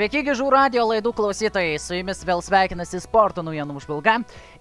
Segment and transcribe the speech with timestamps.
[0.00, 4.14] Sveiki, Gižų radio laidų klausytojai, su jumis vėl sveikinasi sporto naujienų užvilga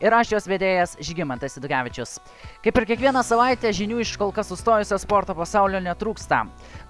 [0.04, 2.18] ir aš jos vedėjas Žygimantas Idugavičius.
[2.66, 6.42] Kaip ir kiekvieną savaitę, žinių iš kol kas sustojusio sporto pasaulio netrūksta,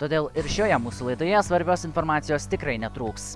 [0.02, 3.36] todėl ir šioje mūsų laidoje svarbios informacijos tikrai netrūks.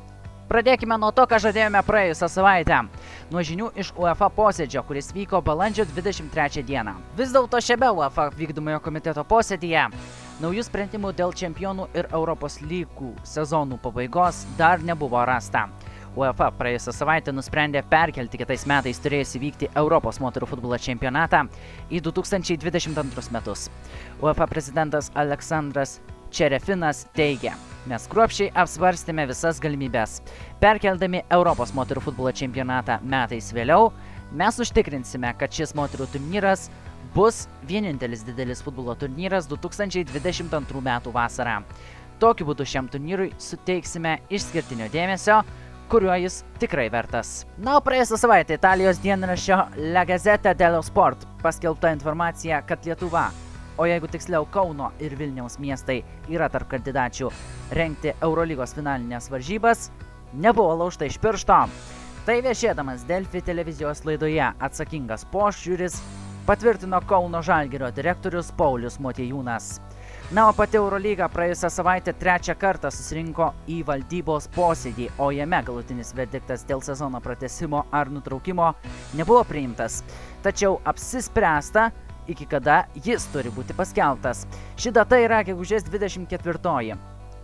[0.50, 2.82] Pradėkime nuo to, ką žadėjome praėjusią savaitę.
[3.30, 6.98] Nuo žinių iš UEFA posėdžio, kuris vyko balandžio 23 dieną.
[7.18, 9.88] Vis dėlto šiame UEFA vykdomojo komiteto posėdėje
[10.42, 15.68] Naujų sprendimų dėl čempionų ir Europos lygų sezonų pabaigos dar nebuvo rasta.
[16.18, 21.44] UEFA praėjusią savaitę nusprendė perkelti kitais metais turėjusi vykti Europos moterų futbolo čempionatą
[21.94, 23.68] į 2022 metus.
[24.22, 26.00] UEFA prezidentas Aleksandras
[26.34, 27.54] Čerefinas teigia,
[27.86, 30.18] mes kruopščiai apsvarstėme visas galimybės.
[30.62, 33.92] Perkeldami Europos moterų futbolo čempionatą metais vėliau,
[34.34, 36.72] mes užtikrinsime, kad šis moterų turnyras
[37.16, 41.12] bus vienintelis didelis futbolo turnyras 2022 m.
[41.14, 41.62] vasarą.
[42.20, 45.42] Tokiu būdu šiam turnyrui suteiksime išskirtinio dėmesio,
[45.92, 47.44] kuriuo jis tikrai vertas.
[47.58, 49.60] Na, o praėjusią savaitę Italijos dienraščio
[49.94, 53.28] La Gazzetta dello Sport paskelbta informacija, kad Lietuva,
[53.78, 56.00] o jeigu tiksliau Kauno ir Vilniaus miestai
[56.32, 57.30] yra tarp kandidačių
[57.78, 59.90] rengti Eurolygos finalinės varžybas,
[60.34, 61.66] nebuvo laužta iš piršto.
[62.24, 66.00] Tai viešėdamas Delfi televizijos laidoje atsakingas požiūris
[66.46, 69.80] patvirtino Kauno Žalgirio direktorius Paulius Motiejūnas.
[70.32, 76.12] Na, o pati Eurolyga praėjusią savaitę trečią kartą susirinko į valdybos posėdį, o jame galutinis
[76.16, 78.74] verdiktas dėl sezono pratesimo ar nutraukimo
[79.16, 80.02] nebuvo priimtas.
[80.44, 81.92] Tačiau apsispręsta,
[82.28, 84.44] iki kada jis turi būti paskelbtas.
[84.76, 86.98] Ši data yra gegužės 24.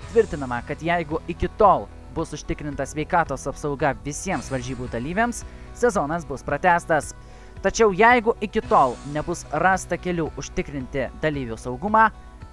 [0.09, 5.44] Tvirtinama, kad jeigu iki tol bus užtikrinta sveikatos apsauga visiems varžybų dalyviams,
[5.77, 7.14] sezonas bus pratestas.
[7.59, 12.05] Tačiau jeigu iki tol nebus rasta kelių užtikrinti dalyvių saugumą,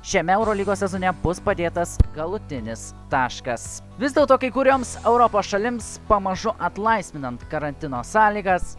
[0.03, 3.84] šiame Eurolygos sezone bus padėtas galutinis taškas.
[4.03, 8.75] Vis dėlto kai kurioms Europos šalims pamažu atlaisvinant karantino sąlygas,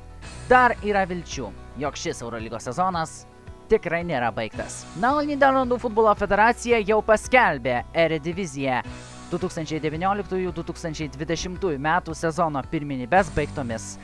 [0.52, 1.48] dar yra vilčių,
[1.80, 3.24] jog šis Eurolygos sezonas
[3.72, 4.84] tikrai nėra baigtas.
[5.00, 8.84] Na, o Niderlandų futbolo federacija jau paskelbė Erediviziją
[9.32, 13.98] 2019-2020 metų sezono pirminybės baigtomis.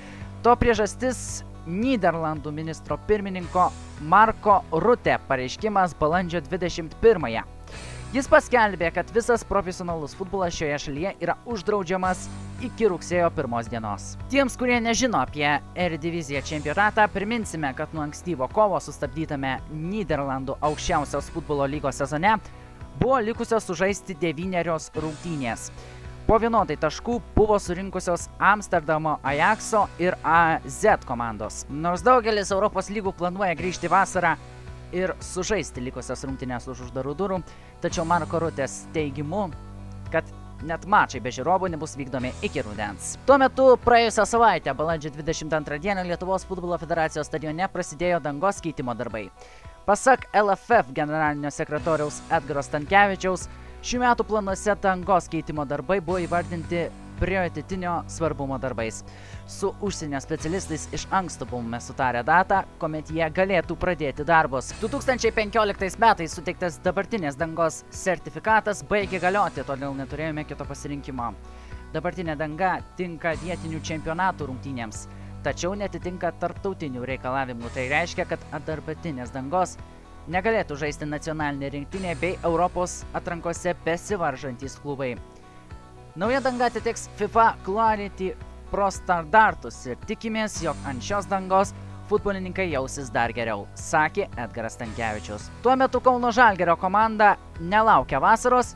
[0.43, 3.69] To priežastis Niderlandų ministro pirmininko
[4.09, 7.43] Marko Rute pareiškimas balandžio 21-ąją.
[8.13, 12.27] Jis paskelbė, kad visas profesionalus futbolas šioje šalyje yra uždraudžiamas
[12.61, 14.11] iki rugsėjo pirmos dienos.
[14.29, 21.65] Tiems, kurie nežino apie Erediviziją čempionatą, priminsime, kad nuo ankstyvo kovo sustabdytame Niderlandų aukščiausios futbolo
[21.65, 22.35] lygos sezone
[22.99, 25.71] buvo likusios sužaisti devynerios rungtynės.
[26.23, 31.65] Po vienodai taškų buvo surinkusios Amsterdamo Ajaxo ir AZ komandos.
[31.67, 34.37] Nors daugelis Europos lygų planuoja grįžti vasarą
[34.95, 37.41] ir sužaisti likusias rungtynės už uždarų durų,
[37.83, 39.49] tačiau Marko Rutės teigimu,
[40.13, 40.29] kad
[40.63, 43.17] net mačai be žiūrovų nebus vykdomi iki rudens.
[43.27, 49.25] Tuo metu praėjusią savaitę, balandžio 22 dieną, Lietuvos futbolo federacijos stadione prasidėjo dangos keitimo darbai.
[49.83, 53.49] Pasak LFF generalinio sekretoriaus Edgaro Stankievičiaus,
[53.83, 56.85] Šių metų planuose dangos keitimo darbai buvo įvardinti
[57.19, 59.01] prioritetinio svarbumo darbais.
[59.43, 64.71] Su užsienio specialistais iš anksto buvome sutarę datą, kuomet jie galėtų pradėti darbus.
[64.79, 71.33] 2015 metais suteiktas dabartinės dangos sertifikatas baigė galioti, todėl neturėjome kito pasirinkimo.
[71.91, 75.09] Dabartinė danga tinka vietinių čempionatų rungtynėms,
[75.43, 77.75] tačiau netitinka tarptautinių reikalavimų.
[77.75, 79.75] Tai reiškia, kad dabartinės dangos
[80.31, 85.15] negalėtų žaisti nacionalinė rinktinė bei Europos atrankose besivaržantys klubai.
[86.15, 88.33] Nauja danga atitiks FIFA Clarity
[88.73, 91.73] Pro standartus ir tikimės, jog ant šios dangos
[92.09, 95.49] futbolininkai jausis dar geriau, sakė Edgaras Tankievičius.
[95.61, 98.73] Tuo metu Kauno Žalgerio komanda nelaukia vasaros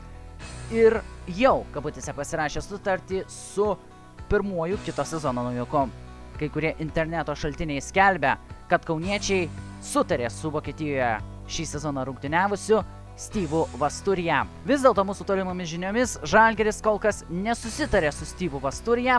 [0.70, 1.00] ir
[1.34, 3.72] jau, kabutėse, pasirašė sutartį su
[4.30, 5.88] pirmuoju kito sezono naujoku.
[6.38, 8.36] Kai kurie interneto šaltiniai skelbia,
[8.70, 9.48] kad kauniečiai
[9.82, 12.82] sutarė su Vokietijoje šį sezoną rungtyniavusiu
[13.18, 14.44] Steve'u Vasturija.
[14.68, 19.18] Vis dėlto mūsų tolimomis žiniomis Žalgeris kol kas nesusitarė su Steve'u Vasturija,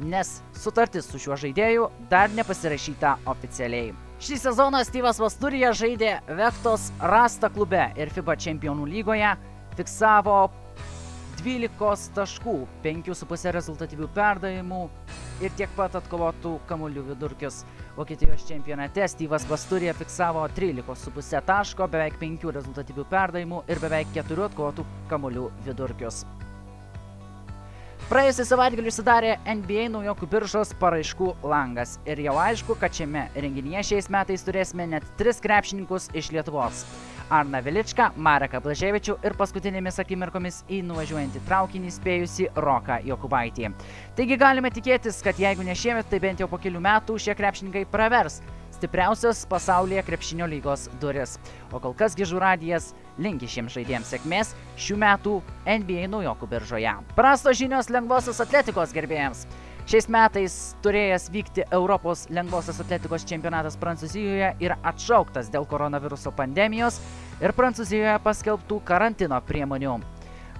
[0.00, 3.94] nes sutartis su šiuo žaidėju dar nepasirašyta oficialiai.
[4.20, 9.32] Šį sezoną Steve'as Vasturija žaidė Vektos Rasta klube ir FIBA čempionų lygoje
[9.78, 10.50] fiksavo
[11.40, 14.82] 12 taškų, 5,5 rezultatyvių perdavimų
[15.44, 17.62] ir tiek pat atkovotų kamuolių vidurkius.
[17.96, 24.86] Vokietijos čempionate Styvas Basturija fiksavo 13,5 taško, beveik 5 rezultatyvių perdavimų ir beveik 4 atkovotų
[25.10, 26.24] kamuolių vidurkius.
[28.10, 34.10] Praėjusią savaitgalį sudarė NBA naujokų biržos paraiškų langas ir jau aišku, kad šiame renginyje šiais
[34.10, 36.82] metais turėsime net 3 krepšininkus iš Lietuvos.
[37.30, 43.70] Arna Veličką, Mareką Blaževičių ir paskutinėmis akimirkomis į nuvažiuojantį traukinį spėjusi Roką Jokubaitį.
[44.18, 47.86] Taigi galime tikėtis, kad jeigu ne šiemet, tai bent jau po kelių metų šie krepšininkai
[47.92, 48.40] pravers
[48.80, 51.36] stipriausios pasaulyje krepšinio lygos duris.
[51.70, 55.34] O kol kas Gižų radijas linki šiems žaidėjams sėkmės šių metų
[55.68, 56.94] NBA naujokų biržoje.
[57.18, 59.44] Prastos žinios lengvosios atletikos gerbėjams.
[59.90, 60.54] Šiais metais
[60.84, 67.00] turėjęs vykti Europos lengvosios atletikos čempionatas Prancūzijoje yra atšauktas dėl koronaviruso pandemijos
[67.42, 69.96] ir Prancūzijoje paskelbtų karantino priemonių.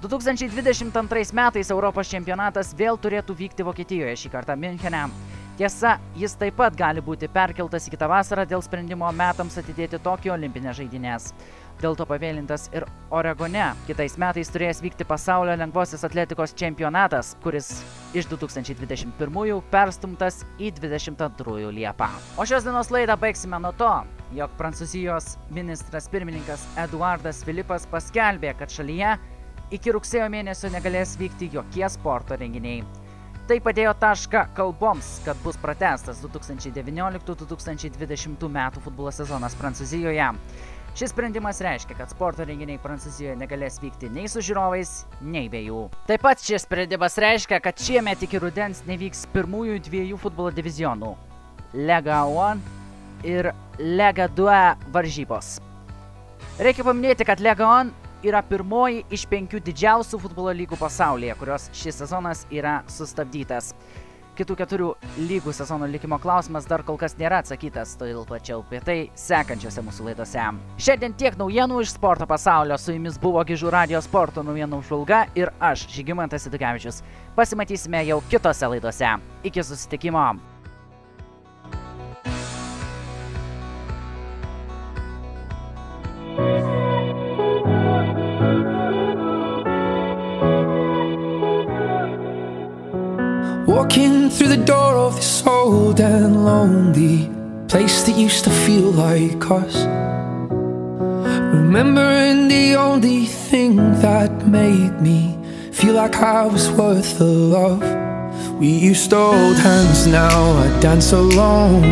[0.02, 5.04] 2022 metais Europos čempionatas vėl turėtų vykti Vokietijoje, šį kartą Münchene.
[5.60, 10.34] Tiesa, jis taip pat gali būti perkeltas į kitą vasarą dėl sprendimo metams atidėti Tokijo
[10.34, 11.30] olimpinės žaidynės.
[11.80, 17.80] Dėl to pavėlintas ir Oregone kitais metais turėjęs vykti pasaulio lengvosios atletikos čempionatas, kuris
[18.12, 19.16] iš 2021
[19.72, 22.10] perstumtas į 2022 Liepą.
[22.36, 24.04] O šios dienos laidą baigsime nuo to,
[24.36, 29.16] jog Prancūzijos ministras pirmininkas Eduardas Filipas paskelbė, kad šalyje
[29.72, 32.84] iki rugsėjo mėnesio negalės vykti jokie sporto renginiai.
[33.48, 40.28] Tai padėjo tašką kalboms, kad bus pratestas 2019-2020 metų futbolo sezonas Prancūzijoje.
[40.94, 44.90] Šis sprendimas reiškia, kad sporto renginiai Prancūzijoje negalės vykti nei su žiūrovais,
[45.22, 45.84] nei be jų.
[46.08, 51.14] Taip pat šis sprendimas reiškia, kad šiemet iki rudens nevyks pirmųjų dviejų futbolo divizionų-
[51.88, 52.60] Lega 1
[53.22, 55.60] ir Lega 2 varžybos.
[56.58, 57.94] Reikia paminėti, kad Lega 1
[58.26, 63.74] yra pirmoji iš penkių didžiausių futbolo lygų pasaulyje, kurios šis sezonas yra sustabdytas.
[64.40, 64.86] Kitų keturių
[65.28, 70.06] lygų sezono likimo klausimas dar kol kas nėra atsakytas, todėl plačiau apie tai sekančiose mūsų
[70.06, 70.46] laidose.
[70.80, 75.52] Šiandien tiek naujienų iš sporto pasaulio, su jumis buvo Gižų radio sporto naujienų žvalga ir
[75.60, 77.02] aš, Žygimantas Idukevičius.
[77.36, 79.18] Pasimatysime jau kitose laidose.
[79.44, 80.30] Iki susitikimo.
[93.90, 97.28] Walking through the door of this old and lonely
[97.66, 99.74] place that used to feel like us.
[101.56, 105.36] Remembering the only thing that made me
[105.72, 107.82] feel like I was worth the love.
[108.60, 111.82] We used to hold hands, now I dance alone.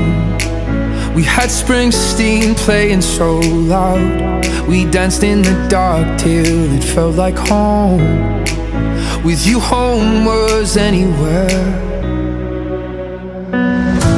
[1.16, 4.46] We had Springsteen playing so loud.
[4.68, 8.38] We danced in the dark till it felt like home.
[9.24, 11.48] With you, home was anywhere.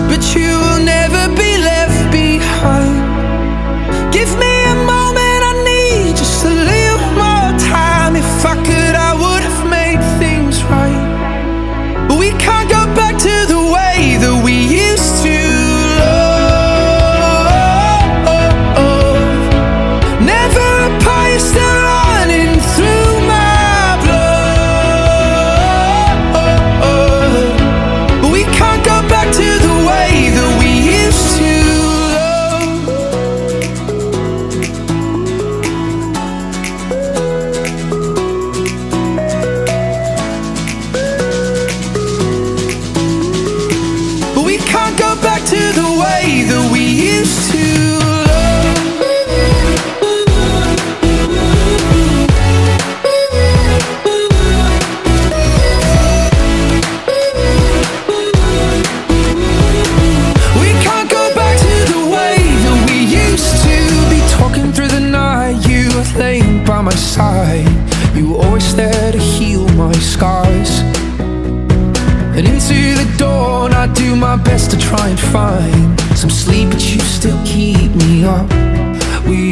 [0.09, 3.00] But you will never be left behind.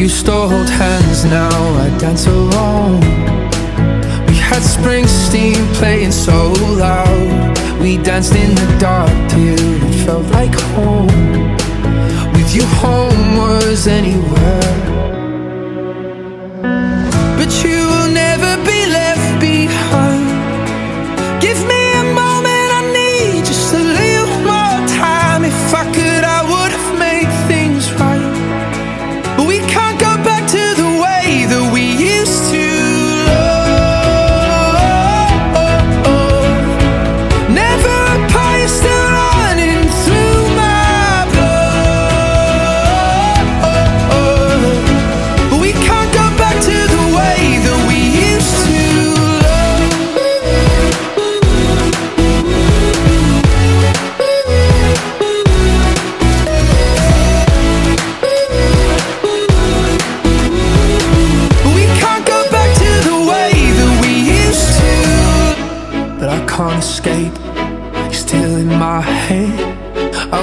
[0.09, 1.50] Used to hold hands, now
[1.85, 3.00] I dance alone.
[4.29, 6.53] We had Springsteen playing so
[6.85, 7.59] loud.
[7.79, 11.09] We danced in the dark till it felt like home.
[12.33, 14.98] With you, home was anywhere.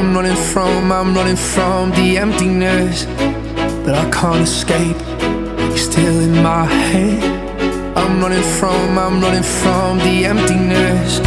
[0.05, 3.05] I'm running from, I'm running from the emptiness,
[3.83, 4.95] but I can't escape.
[5.59, 7.23] You're still in my head.
[7.97, 11.19] I'm running from, I'm running from the emptiness,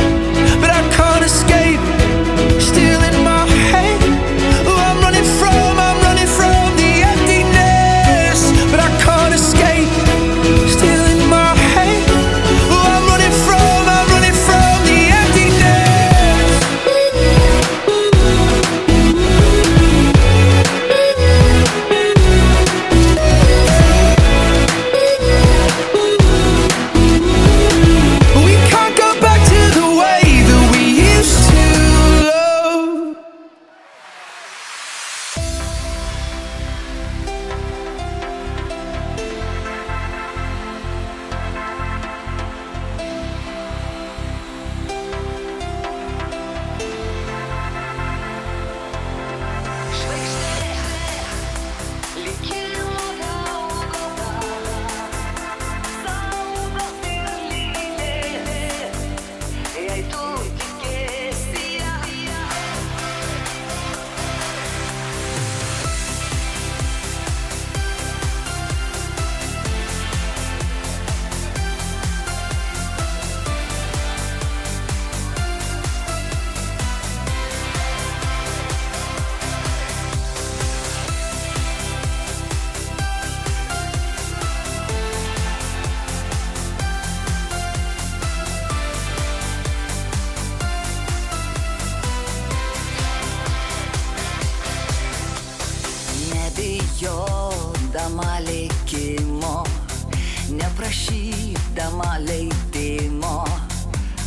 [102.18, 103.44] neprašydama leidimo,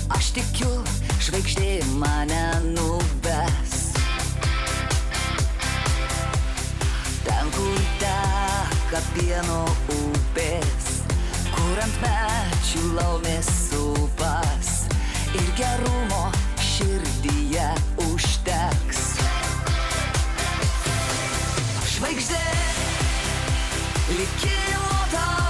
[0.10, 0.83] aš tikiu,
[1.19, 3.93] žvaigždė mane nuves.
[7.25, 11.03] Ten, kur teka pieno upės,
[11.51, 14.88] kur ant mečių laumės supas
[15.33, 17.69] ir gerumo širdyje
[18.07, 19.03] užteks.
[21.91, 22.43] Žvaigždė,
[24.17, 25.40] likimo tau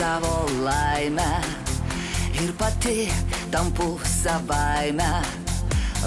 [0.00, 1.30] savo laimę
[2.42, 3.10] ir pati
[3.52, 5.08] tampu savaime.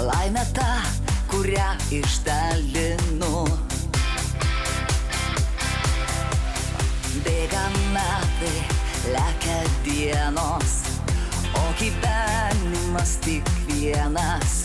[0.08, 0.70] Laimė ta,
[1.30, 3.44] kurią išdalinu.
[7.22, 7.62] Bėga
[7.94, 8.52] metai,
[9.14, 10.74] lekia dienos,
[11.62, 14.58] o gyvenimas tik vienas.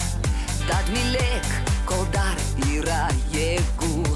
[0.65, 1.53] Tad mylėk,
[1.85, 3.05] kol dar yra
[3.37, 4.08] jėgų.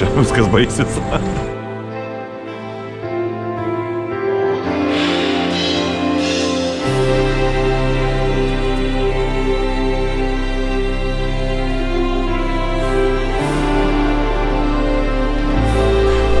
[0.00, 1.00] čia viskas baigsis.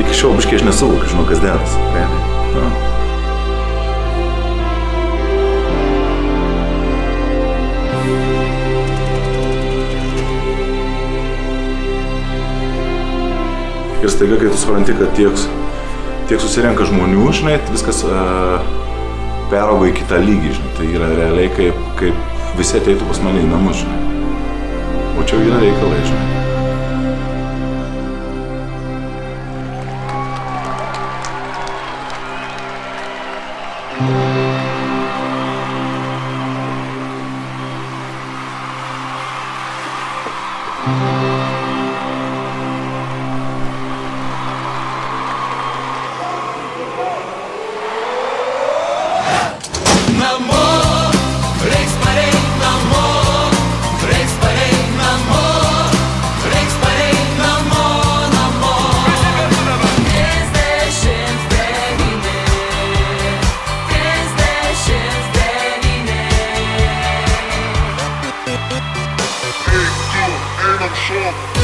[0.00, 1.76] Iki šiol biškai aš nesuvokiu, žinau, kas deras.
[1.92, 2.89] Realiai.
[14.00, 15.42] Ir staiga, kai tu supranti, kad tiek,
[16.30, 18.64] tiek susirenka žmonių, žinai, viskas uh,
[19.52, 20.74] perauga į kitą lygį, žinai.
[20.78, 24.02] Tai yra realiai kaip, kaip visi ateitų pas mane į namus, žinai.
[25.20, 26.39] O čia yra reikalai, žinai.
[71.10, 71.59] shit.